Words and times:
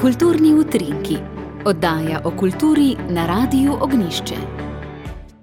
Kulturni 0.00 0.54
utrinki, 0.54 1.16
oddaja 1.64 2.20
o 2.24 2.30
kulturi 2.30 2.96
na 3.08 3.26
Radiu 3.26 3.72
Ognišče. 3.80 4.34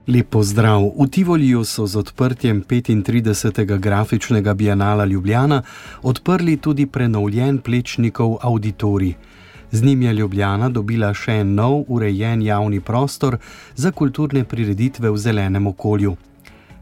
Lepo 0.07 0.43
zdrav. 0.43 0.81
V 0.99 1.07
Tivoliju 1.07 1.65
so 1.65 1.87
z 1.87 1.95
odprtjem 1.95 2.63
35. 2.63 3.79
grafičnega 3.79 4.53
bienala 4.53 5.05
Ljubljana 5.05 5.61
odprli 6.01 6.57
tudi 6.57 6.85
prenovljen 6.85 7.57
plečnikov 7.57 8.37
auditorij. 8.41 9.13
Z 9.71 9.83
njim 9.83 10.01
je 10.01 10.13
Ljubljana 10.13 10.69
dobila 10.69 11.13
še 11.13 11.31
en 11.31 11.55
nov, 11.55 11.83
urejen 11.87 12.41
javni 12.41 12.81
prostor 12.81 13.37
za 13.75 13.91
kulturne 13.91 14.43
prireditve 14.43 15.09
v 15.11 15.17
zelenem 15.17 15.67
okolju. 15.67 16.15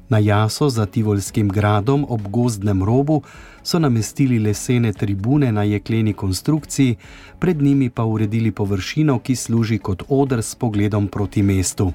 Na 0.09 0.19
jaso 0.19 0.69
za 0.69 0.85
Tivolskim 0.85 1.49
gradom 1.49 2.05
ob 2.09 2.27
gozdnem 2.27 2.83
robu 2.83 3.21
so 3.63 3.79
namestili 3.79 4.39
lesene 4.39 4.93
tribune 4.93 5.51
na 5.51 5.63
jekleni 5.63 6.13
konstrukciji, 6.13 6.95
pred 7.39 7.61
njimi 7.61 7.89
pa 7.89 8.03
uredili 8.03 8.51
površino, 8.51 9.19
ki 9.19 9.35
služi 9.35 9.77
kot 9.77 10.03
odr 10.09 10.39
s 10.39 10.55
pogledom 10.55 11.07
proti 11.07 11.43
mestu. 11.43 11.91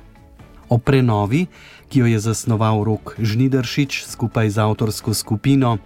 O 0.71 0.79
prenovi, 0.79 1.47
ki 1.91 1.99
jo 1.99 2.07
je 2.07 2.19
zasnoval 2.23 2.85
Rok 2.87 3.19
Žnidršič 3.19 4.05
skupaj 4.07 4.51
z 4.55 4.59
avtorsko 4.63 5.15
skupino 5.15 5.79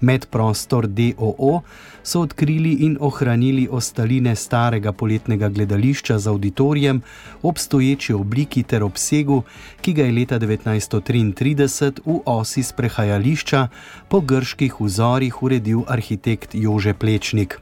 Medprostor 0.00 0.88
DOO, 0.88 1.60
so 2.02 2.24
odkrili 2.24 2.72
in 2.88 2.96
ohranili 3.00 3.68
ostaline 3.70 4.32
starega 4.36 4.92
poletnega 4.92 5.48
gledališča 5.48 6.18
z 6.18 6.26
auditorijem 6.26 7.02
v 7.42 7.48
obstoječi 7.48 8.16
obliki 8.16 8.62
ter 8.62 8.82
obsegu, 8.82 9.42
ki 9.80 9.92
ga 9.92 10.08
je 10.08 10.12
leta 10.12 10.38
1933 10.40 12.00
v 12.06 12.20
osi 12.24 12.62
sprehajališča 12.62 13.68
po 14.08 14.20
grških 14.20 14.80
vzorih 14.80 15.42
uredil 15.42 15.84
arhitekt 15.88 16.54
Jože 16.54 16.94
Plečnik. 16.94 17.60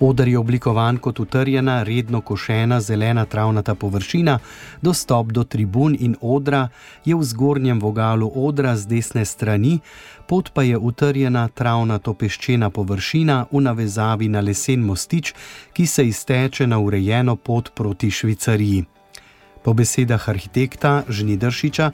Odr 0.00 0.28
je 0.28 0.38
oblikovan 0.38 0.98
kot 0.98 1.20
utrjena, 1.20 1.82
redno 1.82 2.20
košena 2.20 2.80
zelena 2.80 3.24
travnata 3.24 3.74
površina, 3.74 4.38
dostop 4.82 5.26
do 5.26 5.44
tribun 5.44 5.96
in 6.00 6.14
odra 6.20 6.68
je 7.04 7.16
v 7.16 7.24
zgornjem 7.24 7.80
vogalu 7.80 8.30
odra 8.34 8.76
z 8.76 8.86
desne 8.86 9.24
strani, 9.24 9.78
pot 10.28 10.50
pa 10.54 10.62
je 10.62 10.78
utrjena 10.78 11.48
travnato 11.48 12.14
peščena 12.14 12.70
površina 12.70 13.46
v 13.50 13.60
navezavi 13.60 14.28
na 14.28 14.40
lesen 14.40 14.86
mostič, 14.86 15.34
ki 15.72 15.86
se 15.86 16.06
izteče 16.06 16.66
na 16.66 16.78
urejeno 16.78 17.36
pot 17.36 17.74
proti 17.74 18.10
Švicariji. 18.10 18.97
Po 19.68 19.74
besedah 19.76 20.28
arhitekta 20.28 21.04
Žnidršiča 21.12 21.90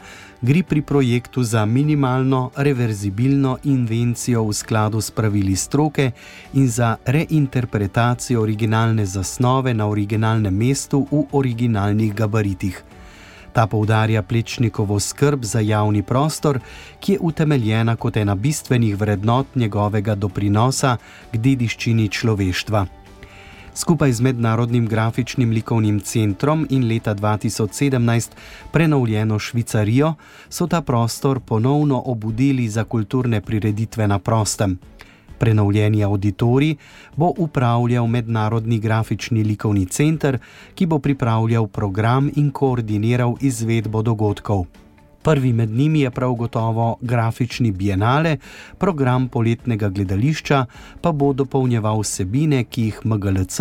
gre 0.47 0.62
pri 0.62 0.83
projektu 0.83 1.42
za 1.42 1.64
minimalno 1.67 2.50
reverzibilno 2.56 3.56
invencijo 3.64 4.44
v 4.47 4.55
skladu 4.55 5.00
s 5.00 5.11
pravili 5.11 5.56
stroke 5.56 6.12
in 6.52 6.70
za 6.70 6.97
reinterpretacijo 7.06 8.42
originalne 8.42 9.06
zasnove 9.06 9.75
na 9.75 9.91
originalnem 9.91 10.55
mestu 10.55 11.02
v 11.11 11.27
originalnih 11.33 12.14
gabaritih. 12.14 12.83
Ta 13.52 13.67
poudarja 13.67 14.22
plečnikovo 14.22 15.00
skrb 15.00 15.42
za 15.42 15.61
javni 15.61 16.02
prostor, 16.02 16.61
ki 17.00 17.12
je 17.12 17.19
utemeljena 17.20 17.97
kot 17.97 18.17
ena 18.17 18.34
bistvenih 18.34 18.95
vrednot 18.97 19.47
njegovega 19.55 20.14
doprinosa 20.14 20.97
k 21.33 21.39
dediščini 21.39 22.08
človeštva. 22.08 23.04
Skupaj 23.77 24.12
z 24.12 24.20
Mednarodnim 24.20 24.86
grafičnim 24.86 25.50
likovnim 25.50 26.00
centrom 26.00 26.67
in 26.70 26.86
leta 26.89 27.14
2017 27.14 28.30
prenovljeno 28.72 29.39
Švicarijo 29.39 30.14
so 30.48 30.67
ta 30.67 30.80
prostor 30.80 31.41
ponovno 31.41 32.02
obudili 32.06 32.69
za 32.69 32.84
kulturne 32.84 33.41
prireditve 33.41 34.08
na 34.08 34.19
prostem. 34.19 34.78
Prenovljeni 35.39 36.05
auditorij 36.05 36.77
bo 37.17 37.33
upravljal 37.39 38.06
Mednarodni 38.06 38.78
grafični 38.78 39.42
likovni 39.42 39.86
center, 39.86 40.39
ki 40.75 40.86
bo 40.86 40.98
pripravljal 40.98 41.67
program 41.67 42.30
in 42.36 42.50
koordiniral 42.50 43.34
izvedbo 43.41 44.02
dogodkov. 44.02 44.67
Prvi 45.24 45.52
med 45.52 45.70
njimi 45.70 46.01
je 46.01 46.11
prav 46.11 46.35
gotovo 46.35 46.96
grafični 47.01 47.70
bienale, 47.73 48.36
program 48.79 49.29
poletnega 49.29 49.89
gledališča 49.89 50.67
pa 51.01 51.12
bo 51.12 51.33
dopolnjeval 51.33 52.01
vsebine, 52.01 52.64
ki 52.64 52.83
jih 52.83 52.98
MGLC 53.05 53.61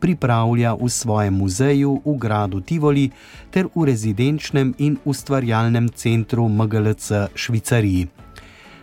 pripravlja 0.00 0.74
v 0.74 0.88
svojem 0.88 1.38
muzeju 1.38 2.00
v 2.04 2.16
gradu 2.18 2.60
Tivoli 2.60 3.10
ter 3.50 3.70
v 3.74 3.84
rezidenčnem 3.86 4.74
in 4.78 4.98
ustvarjalnem 5.04 5.88
centru 5.88 6.48
MGLC 6.48 7.30
Švicariji. 7.34 8.08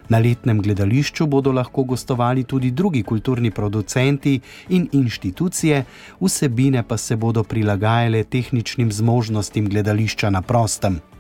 Na 0.09 0.19
letnem 0.19 0.61
gledališču 0.61 1.27
bodo 1.27 1.51
lahko 1.51 1.83
gostovali 1.83 2.43
tudi 2.43 2.71
drugi 2.71 3.03
kulturni 3.03 3.51
producenti 3.51 4.39
in 4.69 4.87
inštitucije, 4.91 5.85
vsebine 6.21 6.87
pa 6.87 6.97
se 6.97 7.15
bodo 7.15 7.43
prilagajale 7.43 8.23
tehničnim 8.23 8.91
zmožnostim 8.91 9.69
gledališča 9.69 10.29
na 10.29 10.41
prostem. 10.41 11.10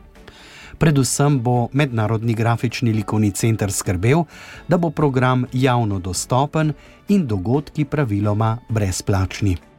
Predvsem 0.81 1.35
bo 1.45 1.67
Mednarodni 1.77 2.33
grafični 2.33 2.93
likovni 2.93 3.31
center 3.31 3.71
skrbel, 3.71 4.23
da 4.67 4.77
bo 4.77 4.89
program 4.89 5.45
javno 5.53 5.99
dostopen 5.99 6.73
in 7.07 7.27
dogodki 7.27 7.85
praviloma 7.85 8.57
brezplačni. 8.69 9.70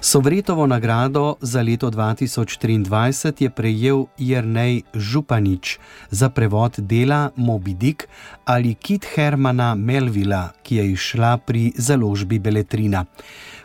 Sovretovo 0.00 0.66
nagrado 0.66 1.36
za 1.40 1.62
leto 1.62 1.90
2023 1.90 3.42
je 3.42 3.50
prejel 3.50 4.06
Jrnej 4.18 4.82
Županič 4.94 5.78
za 6.10 6.30
prevod 6.30 6.78
dela 6.78 7.30
Moby 7.36 7.74
Dick 7.74 8.06
ali 8.44 8.74
Kit 8.74 9.06
Hermana 9.14 9.74
Melvila, 9.74 10.54
ki 10.62 10.76
je 10.76 10.92
išla 10.92 11.36
pri 11.42 11.72
založbi 11.74 12.38
Beletrina. 12.38 13.04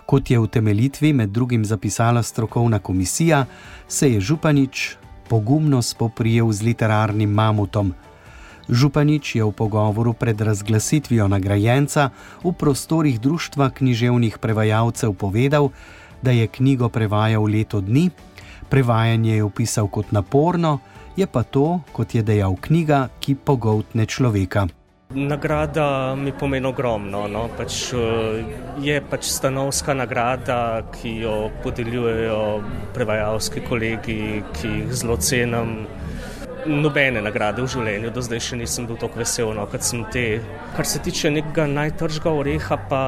Kot 0.06 0.32
je 0.32 0.40
v 0.40 0.48
temeljitvi 0.48 1.14
med 1.14 1.30
drugim 1.30 1.66
zapisala 1.66 2.24
strokovna 2.24 2.80
komisija, 2.80 3.46
se 3.88 4.12
je 4.12 4.22
Županič 4.22 4.98
pogumno 5.30 5.82
spoprijel 5.82 6.52
z 6.52 6.62
literarnim 6.62 7.30
mamutom. 7.30 7.94
Županič 8.70 9.36
je 9.36 9.44
v 9.44 9.52
pogovoru 9.52 10.14
pred 10.14 10.42
razglasitvijo 10.42 11.28
nagrajenca 11.28 12.10
v 12.44 12.54
prostorih 12.58 13.20
Društva 13.20 13.70
književnih 13.70 14.38
prevajalcev 14.38 15.14
povedal, 15.14 15.70
da 15.70 16.03
je 16.32 16.48
knjigo 16.48 16.90
prevajal 16.90 17.44
leto 17.44 17.82
dni, 17.82 18.10
prevajanje 18.70 19.36
je 19.36 19.44
opisal 19.44 19.88
kot 19.88 20.12
naporno, 20.12 20.80
je 21.16 21.28
pa 21.28 21.44
to, 21.44 21.82
kot 21.92 22.16
je 22.16 22.24
dejal, 22.24 22.56
knjiga, 22.56 23.08
ki 23.20 23.36
pogoltne 23.36 24.06
človeka. 24.06 24.68
Nagrada 25.14 26.16
mi 26.16 26.32
pomeni 26.32 26.66
ogromno. 26.66 27.28
No? 27.28 27.48
Pač, 27.58 27.94
eh, 27.94 28.44
je 28.82 29.02
pač 29.02 29.30
stanovska 29.30 29.94
nagrada, 29.94 30.82
ki 30.92 31.20
jo 31.22 31.52
podeljujejo 31.64 32.64
prevajalski 32.94 33.62
kolegi, 33.62 34.42
ki 34.54 34.68
jih 34.68 34.94
zelo 34.94 35.18
cenim. 35.18 35.86
Nobene 36.66 37.22
nagrade 37.24 37.64
v 37.64 37.68
življenju 37.68 38.12
do 38.16 38.22
zdaj 38.24 38.42
še 38.46 38.58
nisem 38.60 38.88
bil 38.88 38.98
tako 39.00 39.20
vesel, 39.20 39.52
no, 39.58 39.66
kot 39.68 39.84
sem 39.84 40.06
te. 40.14 40.26
Kar 40.78 40.88
se 40.88 41.02
tiče 41.04 41.32
nekega 41.34 41.66
najtržga 41.68 42.32
oreha, 42.32 42.78
pa 42.90 43.02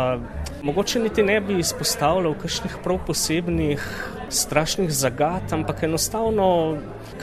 mogoče 0.66 1.00
niti 1.04 1.24
ne 1.24 1.38
bi 1.44 1.60
izpostavljal 1.62 2.36
kakšnih 2.42 2.78
prav 2.84 3.00
posebnih 3.08 3.88
strašnih 4.34 4.92
zagat, 4.92 5.54
ampak 5.56 5.86
enostavno 5.88 6.48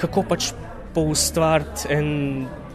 kako 0.01 0.25
pač 0.31 0.53
poustvariti 0.95 1.93
en 1.93 2.09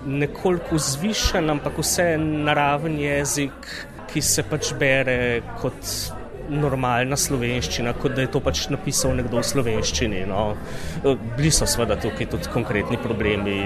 nekoliko 0.08 0.78
zvišen, 0.78 1.50
ampak 1.50 1.80
vse 1.82 2.14
naraven 2.22 3.00
jezik, 3.02 3.72
ki 4.08 4.24
se 4.24 4.44
pač 4.48 4.72
bere 4.80 5.42
kot 5.62 6.17
normalna 6.50 7.18
slovenščina, 7.20 7.94
kot 8.02 8.16
da 8.16 8.24
je 8.24 8.32
to 8.32 8.42
pač 8.44 8.66
napisal 8.72 9.16
nekdo 9.18 9.42
v 9.42 9.48
slovenščini. 9.48 10.24
No. 10.30 10.44
Bili 11.04 11.52
so 11.54 11.68
seveda 11.70 11.98
tukaj 12.02 12.30
tudi 12.34 12.52
konkretni 12.54 13.00
problemi, 13.02 13.60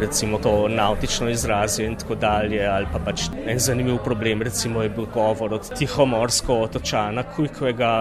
recimo 0.00 0.40
to 0.42 0.54
nautično 0.72 1.30
izrazijo 1.32 1.88
in 1.90 1.96
tako 2.00 2.18
dalje, 2.20 2.62
ali 2.68 2.88
pa 2.92 3.02
pač 3.02 3.28
en 3.44 3.60
zanimiv 3.62 4.00
problem, 4.04 4.44
recimo 4.46 4.84
je 4.84 4.92
bil 4.96 5.08
govor 5.14 5.58
od 5.60 5.72
tihomorsko 5.76 6.62
otočana 6.68 7.26
Kujkvega, 7.36 7.92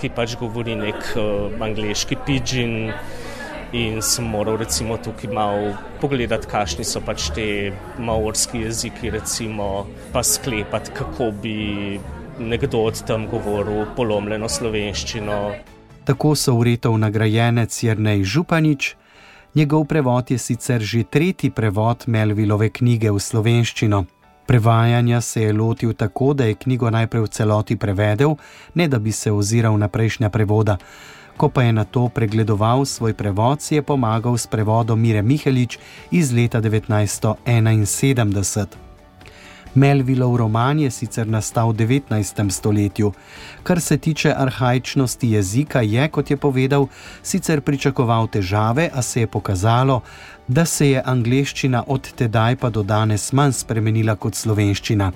ki 0.00 0.10
pač 0.14 0.34
govori 0.40 0.74
nek 0.76 1.14
uh, 1.16 1.54
angliški 1.62 2.18
pidžin 2.26 2.92
in 3.74 4.02
sem 4.02 4.26
moral 4.30 4.56
recimo 4.60 4.96
tukaj 5.02 5.30
malo 5.34 5.72
pogledati, 6.00 6.46
kakšni 6.50 6.84
so 6.86 7.00
pač 7.02 7.30
te 7.34 7.46
maorski 7.98 8.62
jeziki, 8.62 9.10
recimo, 9.10 9.86
pa 10.12 10.22
sklepati, 10.22 10.94
kako 10.94 11.32
bi 11.42 11.56
nekdo 12.38 12.78
od 12.78 13.02
tam 13.06 13.26
govoril 13.26 13.86
polomljeno 13.96 14.48
slovenščino. 14.48 15.52
Tako 16.04 16.34
so 16.34 16.54
uretov 16.54 16.98
nagrajenec 16.98 17.82
Jrnej 17.82 18.24
Županič. 18.24 18.96
Njegov 19.54 19.84
prevod 19.84 20.30
je 20.30 20.38
sicer 20.38 20.82
že 20.82 21.04
tretji 21.04 21.50
prevod 21.50 22.04
Melvilove 22.06 22.70
knjige 22.70 23.10
v 23.10 23.20
slovenščino. 23.20 24.04
Prevajanja 24.46 25.20
se 25.20 25.42
je 25.42 25.52
lotil 25.52 25.92
tako, 25.92 26.34
da 26.34 26.44
je 26.44 26.54
knjigo 26.54 26.90
najprej 26.90 27.22
v 27.22 27.28
celoti 27.28 27.76
prevedel, 27.76 28.34
ne 28.74 28.88
da 28.88 28.98
bi 28.98 29.12
se 29.12 29.32
oziral 29.32 29.78
na 29.78 29.88
prejšnja 29.88 30.28
prevoda. 30.28 30.76
Ko 31.36 31.48
pa 31.48 31.62
je 31.62 31.72
na 31.72 31.84
to 31.84 32.08
pregledoval 32.08 32.84
svoj 32.84 33.14
prevod, 33.14 33.62
si 33.62 33.74
je 33.74 33.82
pomagal 33.82 34.38
s 34.38 34.46
prevodom 34.46 35.00
Mire 35.00 35.22
Mihelič 35.22 35.78
iz 36.10 36.32
leta 36.32 36.60
1971. 36.60 38.66
Melvilov 39.74 40.36
roman 40.36 40.78
je 40.78 40.90
sicer 40.90 41.26
nastal 41.26 41.72
v 41.72 41.86
19. 41.86 42.50
stoletju. 42.50 43.12
Kar 43.62 43.80
se 43.80 43.98
tiče 43.98 44.34
arhajičnosti 44.36 45.30
jezika, 45.30 45.80
je, 45.80 46.08
kot 46.08 46.30
je 46.30 46.36
povedal, 46.36 46.86
sicer 47.22 47.60
pričakoval 47.60 48.28
težave, 48.28 48.90
a 48.94 49.02
se 49.02 49.20
je 49.20 49.26
pokazalo, 49.26 50.00
da 50.48 50.64
se 50.64 50.90
je 50.90 51.02
angleščina 51.04 51.84
od 51.86 52.12
tedaj 52.14 52.56
pa 52.56 52.70
do 52.70 52.82
danes 52.82 53.32
manj 53.32 53.52
spremenila 53.52 54.14
kot 54.16 54.34
slovenščina. 54.34 55.10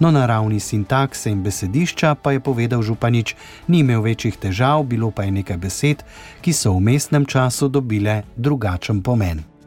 No, 0.00 0.10
na 0.10 0.24
ravni 0.26 0.60
sintakse 0.60 1.30
in 1.30 1.42
besedišča 1.42 2.14
pa 2.14 2.32
je 2.32 2.40
povedal 2.40 2.82
Županič, 2.82 3.34
ni 3.68 3.84
imel 3.84 4.00
večjih 4.02 4.36
težav, 4.36 4.86
bilo 4.88 5.10
pa 5.10 5.28
je 5.28 5.36
nekaj 5.36 5.56
besed, 5.56 6.02
ki 6.40 6.52
so 6.52 6.72
v 6.78 6.80
mestnem 6.80 7.26
času 7.26 7.68
dobile 7.68 8.22
drugačen 8.36 9.02
pomen. 9.02 9.57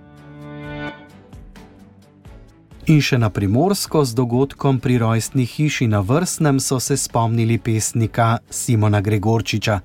In 2.90 2.98
še 2.98 3.20
na 3.22 3.28
primorsko 3.30 4.00
z 4.02 4.18
dogodkom 4.18 4.80
pri 4.82 4.96
rojstni 4.98 5.44
hiši 5.46 5.86
na 5.86 6.00
vrstnem 6.02 6.58
so 6.58 6.80
se 6.82 6.98
spomnili 6.98 7.60
pesnika 7.62 8.40
Simona 8.50 9.02
Gregorčiča. 9.06 9.76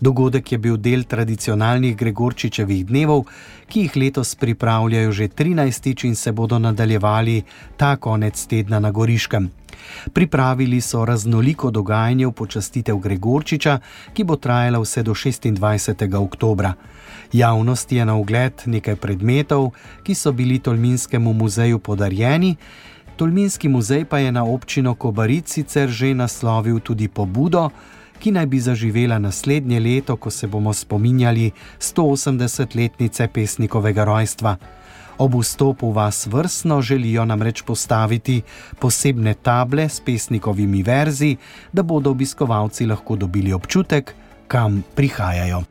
Dogodek 0.00 0.52
je 0.52 0.58
bil 0.58 0.78
del 0.80 1.04
tradicionalnih 1.04 1.92
Gregorčičevih 1.92 2.86
dnevov, 2.88 3.26
ki 3.68 3.84
jih 3.84 3.96
letos 4.00 4.32
pripravljajo 4.40 5.12
že 5.12 5.28
13. 5.28 6.06
in 6.08 6.16
se 6.16 6.32
bodo 6.32 6.58
nadaljevali 6.58 7.42
ta 7.76 7.96
konec 7.96 8.46
tedna 8.46 8.80
na 8.80 8.90
Goriškem. 8.90 9.50
Pripravili 10.12 10.80
so 10.80 11.04
raznoliko 11.04 11.70
dogajanje 11.70 12.26
v 12.26 12.32
počastitev 12.32 12.98
Gregorčiča, 12.98 13.78
ki 14.12 14.24
bo 14.24 14.36
trajala 14.36 14.78
vse 14.78 15.02
do 15.02 15.12
26. 15.12 16.16
oktobra. 16.16 16.74
Javnosti 17.32 17.96
je 17.96 18.04
na 18.04 18.16
ogled 18.16 18.52
nekaj 18.66 18.96
predmetov, 18.96 19.70
ki 20.02 20.14
so 20.14 20.32
bili 20.32 20.58
Tolminskemu 20.58 21.32
muzeju 21.32 21.78
podarjeni. 21.78 22.56
Tolminski 23.16 23.68
muzej 23.68 24.04
pa 24.04 24.18
je 24.18 24.32
na 24.32 24.44
občino 24.44 24.94
Kobaric 24.94 25.48
sicer 25.48 25.88
že 25.90 26.14
naslovil 26.14 26.80
tudi 26.80 27.08
pobudo, 27.08 27.70
ki 28.18 28.30
naj 28.30 28.46
bi 28.46 28.60
zaživela 28.60 29.18
naslednje 29.18 29.80
leto, 29.80 30.16
ko 30.16 30.30
se 30.30 30.46
bomo 30.46 30.72
spominjali 30.72 31.50
180-letnice 31.78 33.28
pesnikovega 33.28 34.04
rojstva. 34.04 34.56
Ob 35.18 35.34
vstopu 35.34 35.90
vas 35.92 36.26
vrstno 36.26 36.82
želijo 36.82 37.24
namreč 37.24 37.62
postaviti 37.62 38.42
posebne 38.78 39.34
table 39.34 39.88
s 39.88 40.00
pesnikovimi 40.00 40.82
verzi, 40.82 41.36
da 41.72 41.82
bodo 41.82 42.10
obiskovalci 42.10 42.86
lahko 42.86 43.16
dobili 43.16 43.52
občutek, 43.52 44.14
kam 44.48 44.82
prihajajo. 44.94 45.62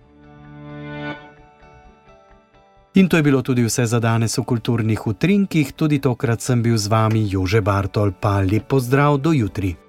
In 2.98 3.08
to 3.08 3.18
je 3.18 3.24
bilo 3.24 3.42
tudi 3.42 3.64
vse 3.64 3.86
za 3.86 4.00
danes 4.00 4.38
v 4.38 4.44
kulturnih 4.44 5.08
utrinkih, 5.08 5.74
tudi 5.74 6.00
tokrat 6.00 6.42
sem 6.42 6.64
bil 6.64 6.78
z 6.78 6.88
vami 6.88 7.28
Jože 7.30 7.62
Bartol, 7.62 8.12
pa 8.12 8.40
lep 8.42 8.68
pozdrav 8.68 9.18
do 9.22 9.32
jutri. 9.32 9.87